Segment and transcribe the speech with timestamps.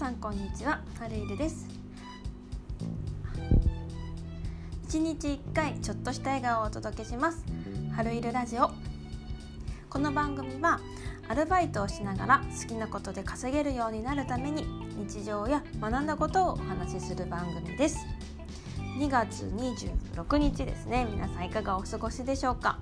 [0.00, 1.68] さんこんにちははるいるです。
[4.84, 7.44] 一日一回ちょっとした笑顔をお届けします。
[7.94, 8.70] はるいるラジオ。
[9.90, 10.80] この番組は
[11.28, 14.64] アルバイトをしながら好きなことで稼げるようになるために
[14.96, 17.98] 日常や学んだことをお話しする番組です。
[18.98, 21.06] 2月26日ですね。
[21.10, 22.78] 皆さんいかがお過ごしでしょうか？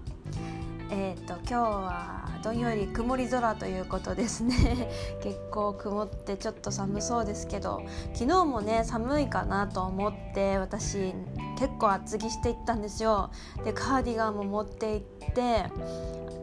[0.91, 4.89] えーと、今日はどんより曇り空ということですね。
[5.23, 7.83] 結構曇ってちょっと寒そうですけど
[8.15, 11.13] 昨日もね寒いかなと思って私
[11.59, 13.31] 結構厚着していったんですよ。
[13.65, 15.65] でカーディガンも持って行って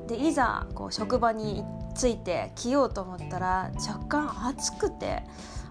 [0.08, 1.64] でいざこう職場に
[1.96, 5.24] 着いて着ようと思ったら若干暑くて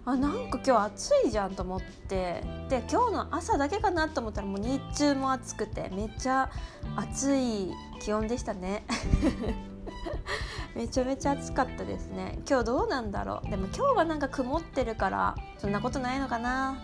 [0.07, 6.51] あなんか今日暑いじゃんと思ってで今日の朝だけかなと思ったらもう日中も暑くてめっちゃ
[6.97, 7.71] 暑い
[8.01, 8.85] 気温でしたね。
[10.75, 12.41] めちゃめちゃ暑かったですね。
[12.49, 13.49] 今日どうなんだろう。
[13.49, 16.77] でも今日はなんか曇ってるからそんなことないのかな。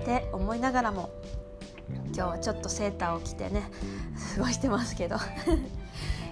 [0.00, 1.10] って思いながらも
[2.06, 3.70] 今日はちょっとセーターを着てね
[4.36, 5.16] 過ごしてますけど。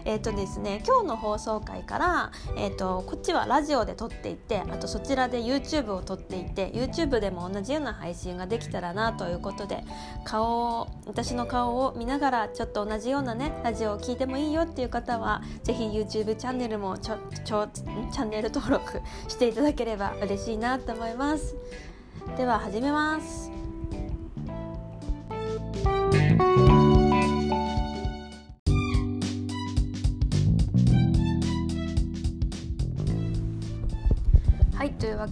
[0.04, 9.82] えーとですね、今日の放送回から、えーと、こっちはラジオで撮っていてあとそちらで YouTube を撮っていて YouTube でも同じような配信ができたらなということで
[10.24, 21.54] 顔を私の顔を見ながらちょっと同じようなねラジオを聴いてもいいよっていう方は是非 YouTube チャンネルもちょちょチャンネル登録していただければ嬉しいなと思います。
[22.36, 23.53] では始めます。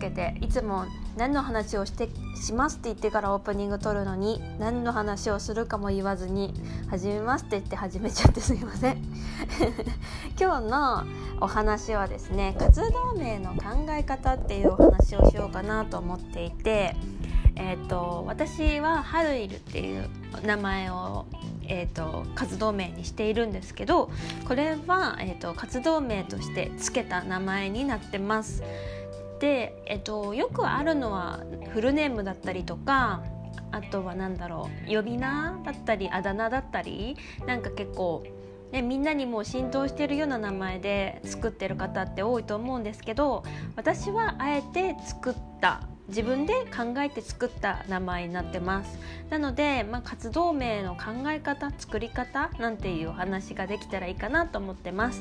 [0.02, 0.86] けでいつも
[1.16, 6.54] 何の話をしてしますって言ってからオープニング撮るのに何の話をするかも言わずに
[6.88, 8.96] 始めますって言って始めちゃってすいません
[10.40, 11.04] 今日の
[11.40, 16.96] お話はですね活動名の考え方っていうお話をしようかなと思っていて
[17.54, 20.08] えーと、私はハルイルっていう
[20.42, 21.26] 名前を、
[21.68, 24.10] えーと、活動名にしているんですけど
[24.48, 28.62] これは、えーと活動名として付けた名前になってます。
[29.42, 31.40] で、えっと、よくあるのは
[31.74, 33.24] フルネームだったりとか
[33.72, 38.24] あとは何だろう呼び名だったりあだ名だったりなんか結構、
[38.70, 43.42] ね、みんなにも浸透してるような名前で作ってる方って多いと思うんですけど
[43.74, 48.96] 私はあえて作った自分で考えて作った名前になってます
[49.28, 55.20] なので、まあ、活動名の考え方作り方なんていうお話ができたらいいかなと思ってます。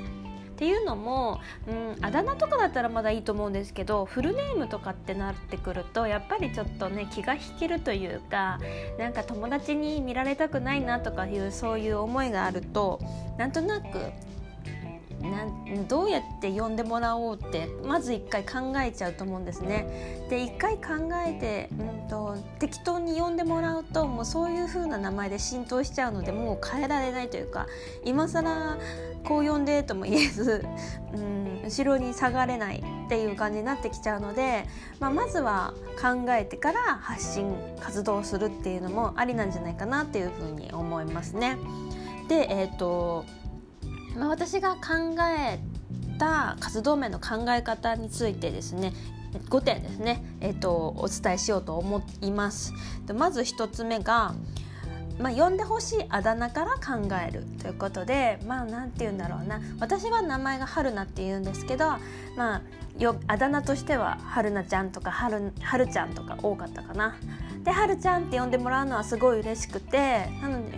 [0.61, 8.59] っていうのも、うん、あだ名とかだったらまだいいと思うんですけどフルネームとかってなってくるとやっぱりちょっとね気が引けるというか
[8.99, 12.99] なんか友達に見られたくないなとかいうそういう思いがあると
[13.39, 13.87] なんとなく
[15.21, 20.25] なんどうやって呼んでもらおうってまず一回考えちゃうと思うんですね。
[20.29, 27.67] で一回考えて、うんと、適当に呼んでもらうともうそういう風な名前で浸透しちゃうのでもう変えられないというか
[28.03, 28.77] 今更
[29.23, 30.65] こう呼んでとも言えず、
[31.13, 34.65] うん、後ろに下がれないっていう感じになってきちゃうので、
[34.99, 41.57] まあ、まずは考えてから発信活動するっていうのもありなんじゃないかなっていうふうに思いますね。
[42.27, 43.25] で、えーと
[44.17, 45.59] まあ、私が考え
[46.17, 48.93] た活動名の考え方についてですね
[49.49, 52.73] 5点ですね、えーと、お伝えしようと思います。
[53.05, 54.35] でまず1つ目が
[55.19, 61.97] まあ、呼んでほしいあだ名から考えるということでまあ何て言うんだろうな私は名前が春菜って言うんですけど
[62.35, 62.61] まあ
[62.97, 67.15] よあだ名としては春菜ちゃんとか春春ちゃんとか多かったかな。
[67.63, 70.77] ではるちゃんって呼んでもらうのはすごい嬉しくてなので、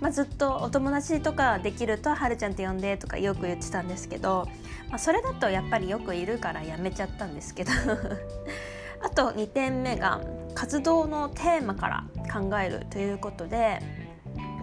[0.00, 4.46] まあ、ずっとお友達とかできるとはるちゃんって呼んでとかよく言ってたんですけど、
[4.88, 7.72] まあ、それだとやっぱりよくいるからやめちゃったんですけど
[9.02, 10.20] あと2点目が
[10.54, 13.80] 活動のテーマから考えるということで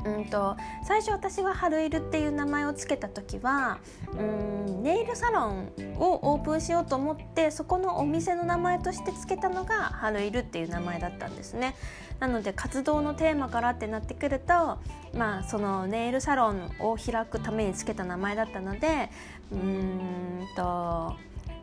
[0.06, 3.80] うんと最初私が春いるっていう名前を付けた時は
[4.14, 11.76] うんネイルサロンをオープンしようと思ってそこのお店の名前として付けたのが春いるっていう名前だったんですね。
[12.20, 14.80] なので活動のテーマからってなってくると、
[15.14, 19.10] まあ、そのネイルサロンを開くために付けた名前だったので
[19.52, 21.16] うんと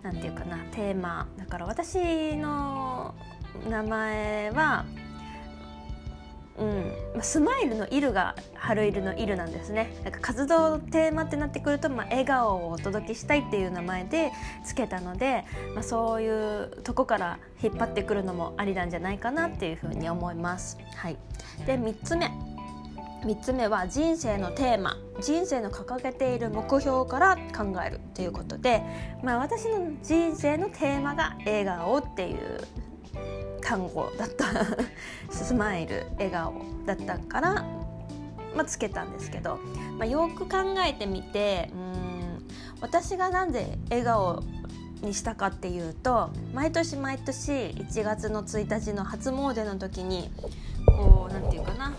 [0.03, 3.15] 何て言うかなテーマだから私の
[3.69, 4.85] 名前は
[6.56, 9.93] うん、スマイルの「イル」が春イルの「イル」なんですね。
[10.05, 14.31] なんか活動テーマってなってくると、まあ、笑顔をお届けしたいっていう名前で
[14.65, 20.79] つけたので、まあ、そういうとこから引っ張ってくるのもありなんじゃないかなっていうふうに思います。
[20.95, 21.17] はい、
[21.67, 22.31] で3つ目。
[23.25, 24.97] 3つ目は人生のテーマ。
[25.21, 28.83] 人生の掲げている目標から考えるということで、
[29.23, 32.61] まあ、私の人生のテーマが笑顔っていう
[33.65, 34.47] 単語だった。
[35.33, 36.55] スマイル笑顔
[36.87, 37.55] だったから、
[38.55, 39.59] まあ、つけたんですけど、
[39.99, 42.47] まあ、よく考えてみてうん
[42.81, 44.43] 私がなんで笑顔
[45.01, 50.31] にしたかっていうと毎年毎年1月の1日の初詣の時に
[50.87, 51.95] こう何て言うかな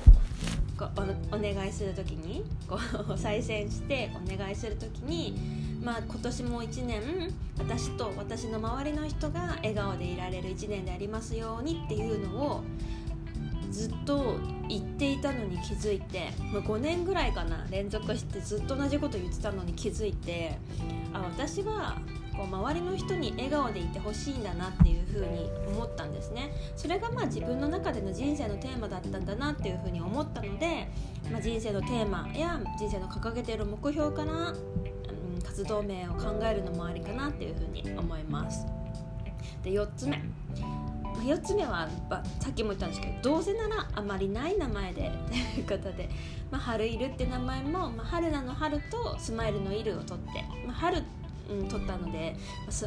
[0.77, 0.89] こ
[1.31, 2.77] お願いする時にこ
[3.09, 5.37] う 再選してお願いする時に、
[5.81, 7.01] まあ、今年も1年
[7.57, 12.63] 私と私の周りの人が笑顔でいられる1年でありますようにっていうのを
[13.71, 14.37] ずっと
[14.67, 20.57] 言っていたのに気づいて、まあ、5年ぐらいかな連続してずっと同じこと言ってたのに気づいて
[21.13, 21.97] あ私は
[22.37, 26.51] こう周りの人に笑顔でいてほしいんだなっていうふうに思ったんですね。
[26.75, 30.87] それがまあ自分の中での人生のテーマだったんだなっていうふうに思ったので、
[31.31, 38.65] まあ、人生のテーマや人生の掲げている目標から、うん、活動名を考えるのもありかなっていうふうに思います。
[39.63, 40.21] で4つ目。
[41.23, 41.87] 4つ目は
[42.39, 45.11] さっきも言ったんですけどどうせならあまりない名前で
[45.55, 46.09] ということで、
[46.51, 51.03] まあ、春いるって名前も、まあ、春菜の春とスマイルのいるを取って、まあ、春
[51.49, 52.35] うん、取ったので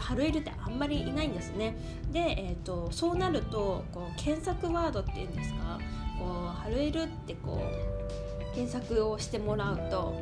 [0.01, 1.77] 春色ってあんまりいないんですね。
[2.11, 5.79] で、えーと、そうなるとこう検索ワードっていうんですか？
[6.19, 10.21] こう春色ってこう検索をしてもらうと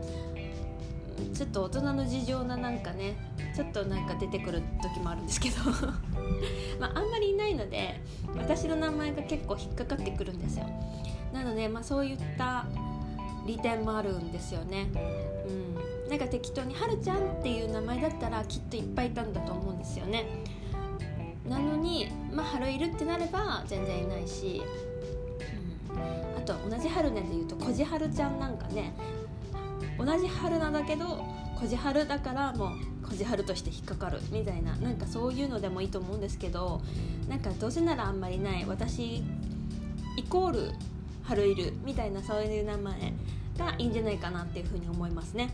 [1.32, 3.16] ちょっと大人の事情ななんかね
[3.54, 5.56] ちょっとなんか出てくる時もあるんですけど。
[6.78, 8.02] まあ、あんまりいないので
[8.36, 10.66] 私の名前が結構引っかかってくるんですよ。
[11.32, 12.66] なので、まあ、そういった
[13.46, 14.88] 利点もあるんですよね。
[15.48, 15.76] うん。
[16.08, 20.26] なんか適当に「はるちゃん」っていう名前だったらきっといっぱいいたんだと思うんですよね
[21.49, 24.62] なのにまあ春いるってなれば全然いないし、
[25.91, 28.94] うん、あと同じ春ねでいうとこじはるちゃんなんかね
[29.99, 31.25] 同じ春なんだけど
[31.58, 32.70] こじはるだからもう
[33.08, 36.82] こじはるとして引っかかるみたいななんかそういうのでもいいと思うんですけど
[37.29, 39.23] なんかどうせならあんまりない私
[40.17, 40.73] イコール
[41.25, 43.12] 春いるみたいなそういう名前
[43.58, 45.50] がいいんじゃないかなっていうふうに思いますね。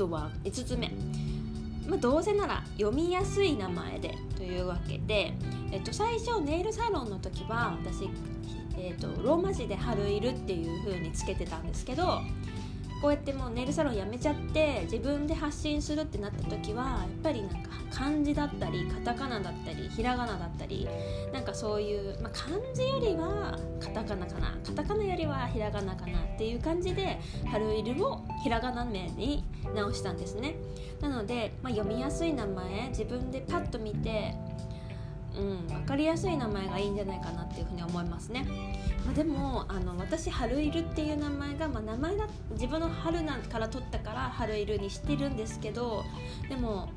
[0.00, 0.90] とは5つ目、
[1.86, 5.34] まあ、どうせなら読みやすい名前でというわけで、
[5.70, 8.08] えっと、最初ネイルサロンの時は私、
[8.78, 12.22] えっと、ローマ字で「春いる」っていうふうにつけてたんですけど
[13.00, 20.86] こうやってもうネイルサロン辞めちゃって自分で発信するってなった時はやっぱりなんか漢字だったりカタカナだったりひらがなだったり
[21.32, 24.58] なんかそういう、まあ、漢字よりはカタカナかな。
[24.64, 27.18] カタカナよりはひらがなかなっていう感じで
[27.50, 29.44] 「春いる」をひらがな名に
[29.74, 30.54] 直したんですね。
[31.00, 34.34] なので、まあ、読みやすい名前自分でパッと見て
[35.40, 38.46] うん、分かりやすい名前がいいんじゃないかなっていうふうに思いますね、
[39.06, 46.04] まあ、でもあの私春いるっていう名前が、まあ、名前が自分の春なんから取ったから春いるにしてるんですけど
[46.48, 46.90] でも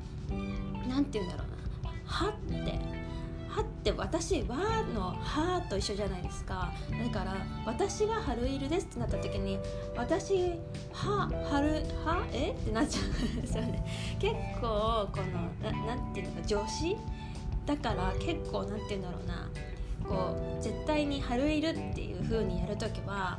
[0.88, 2.78] 何て言うんだろうな「は」って
[3.48, 6.72] 「は」って私はの「は」と一緒じゃないですか。
[6.90, 9.58] だから私は春いるですってなった時に
[9.96, 10.52] 私
[10.92, 12.50] は春はえ？
[12.50, 13.84] ってなっちゃうんですよね。
[14.18, 15.20] 結構こ
[15.62, 16.96] のななんていうのか助詞
[17.66, 19.50] だから結構何て言うんだろうな。
[20.04, 23.38] こう絶対に「春いる」っていう風にやる時は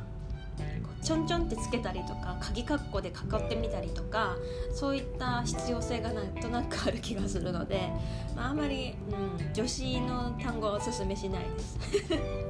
[1.02, 4.36] ちょんちょんってつけたりとか鍵括弧でかってみたりとか
[4.74, 7.88] そういった必要性がなんとなくある気がするので、
[8.34, 11.78] まあ、あまり、うん、女子の単語はおすすめしないです。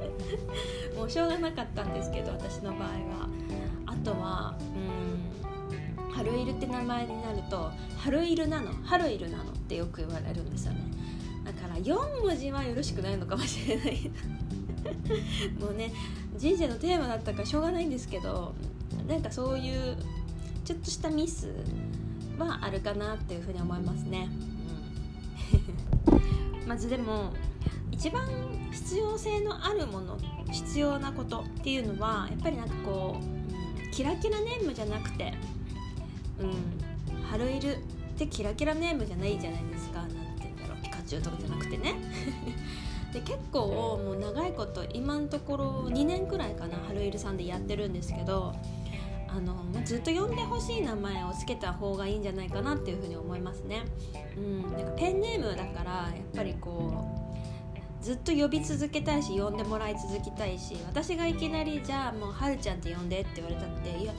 [0.97, 3.29] もうしょうがなかったんですけど私の場合は。
[3.85, 10.86] あとはうん春いるって名前になると春いるなの春いるなのってよく言われるんですよね。
[11.77, 14.11] 4文字はよろしくないのかもしれない
[15.59, 15.91] もうね
[16.37, 18.53] 人生のテーマだったからしょうがないんですけど
[19.07, 19.97] なんかそういう
[20.65, 21.49] ちょっとしたミス
[22.37, 24.29] はあるかなっていうふうに思いますね、
[26.61, 27.33] うん、 まずでも
[27.91, 28.27] 一番
[28.71, 30.17] 必要性のあるもの
[30.51, 35.33] 必要なことっていうのはやっぱりなんかこう、キラキラネームじゃなくて
[36.39, 37.79] うん春いるっ
[38.17, 40.17] てキラキラネームじゃないじゃないですかなんて。
[41.07, 41.95] 中とかじゃなくてね
[43.13, 48.53] で結構もう長いこと今のところ2年くらいかな春いるさんでやってるんですけど
[49.27, 53.83] あの、まあ、ずっと呼んでほしい名前を付けた方がいいんじゃないかなっていうふうに思いますね。
[54.37, 57.03] うん、なんかペンネームだからやっぱりこ
[58.01, 64.13] うずっと呼び続けたいし呼んでもらい続きたいし私がいきなりじゃあもうはるちゃんって呼んでって言われたっていや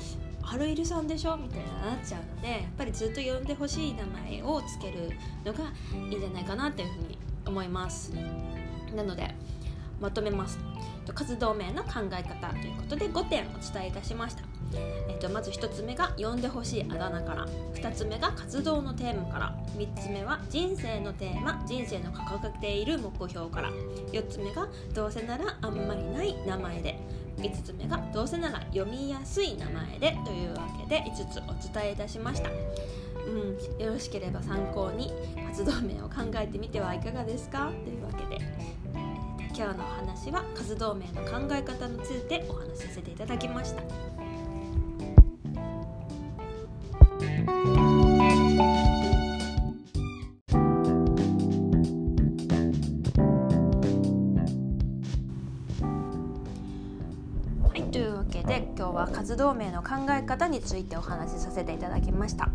[0.51, 1.37] 春いるさんでしょ？
[1.37, 5.11] みたいななっちゃうのでやっぱりずっと呼んでほしい名前を付ける
[5.45, 5.65] のが
[5.95, 8.13] いいんじゃないかなっていうふうに思います。
[8.97, 9.35] なので
[10.01, 10.59] まとめます。
[11.15, 14.43] 活動名の考え方ということで5点お伝えいたしました、
[14.75, 17.47] えー、とまず1つ目が呼んでほしいあだ名から。
[17.75, 19.55] 2つ目が活動のテーマから。
[19.77, 21.63] 3つ目は人生のテーマ。
[21.67, 23.71] 人生の掲げている目標から。
[24.13, 26.99] 4つ目がどうせならあんまりない名前で。
[27.39, 32.53] 5つ目がどうせなら読みやすい名前でというわけで5つお伝えいたしました、う
[33.81, 35.13] ん、よろしければ参考に
[35.47, 37.71] 活動名を考えてみてはいかがですか？
[37.85, 38.43] というわけで
[39.57, 43.83] 今日のお話は活動名の考え方についてお話しさせていただきました。
[59.29, 62.49] 活動名の考え方についてお話しさせていただきました。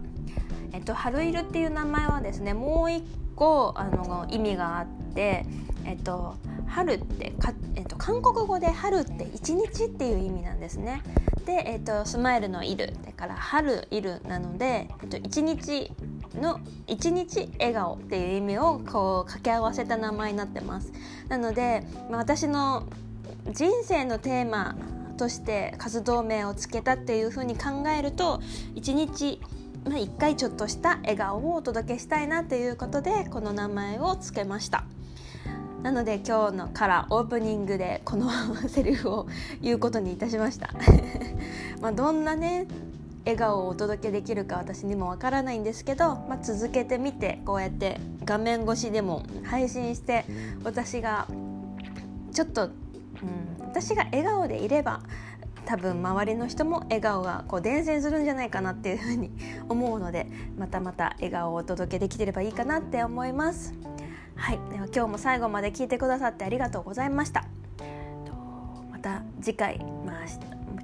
[0.71, 3.03] えっと、春色っていう名前はですねもう一
[3.35, 5.45] 個あの意味があって、
[5.85, 11.03] えっと、春ってか、えっと、韓国語で春って一日っていう意味なんですね。
[11.45, 15.91] で、えっと、スマイルのいるだから春いるなので、えっと、一日
[16.41, 20.91] の一日笑顔っていう意味をこう掛け合わせた名前になってます。
[21.27, 22.87] なので、まあ、私の
[23.51, 24.75] 人生のテーマ
[25.13, 28.41] として活動名をつけたっていうふうに考えると
[28.75, 29.39] 一日
[29.86, 34.86] まあ、1回ちょっとした笑顔をお届けしたいなということでこの名前をつけました。
[35.82, 38.29] なので今日のからオープニングでこの
[38.70, 39.27] セリフを
[39.62, 40.70] 言うことにいたしました。
[41.82, 42.67] まあどんなね
[43.25, 50.25] 笑顔をお届けできるか私にもわからないんですけど、まあ、続けてみてこうやって画面越しでも配信して
[50.63, 51.27] 私が
[52.34, 52.70] ちょっと、
[53.59, 55.01] うん、私が笑顔でいれば
[55.65, 59.31] 多分周りの人も笑顔がこう伝染するんじゃないかなっていうふうに
[59.69, 60.27] 思うので
[60.57, 63.73] またまた笑顔をお届けできてればいいかなって思います。
[64.35, 64.59] はい。
[64.71, 67.45] では今日も最後まで聞いてくださってありがとうございました。
[68.91, 69.79] また次回。
[70.02, 70.02] まあ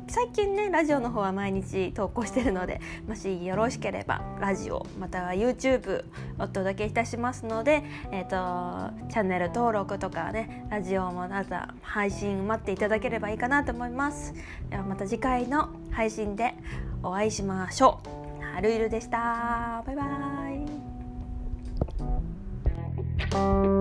[0.10, 6.04] 最近ねラジオの方は毎日投稿してるのでもしよろしければラジオまたは YouTube
[6.40, 14.34] お届けいたしますので、えーと、チャンネル登録とかねラジオもまた配信待っていただければいいかなと思います。
[14.70, 16.56] ではまた次回の配信で
[17.04, 18.00] お会いしましょ
[18.40, 18.44] う。
[18.44, 19.84] はるいるでした。
[19.86, 20.04] バイバ
[23.76, 23.79] イ。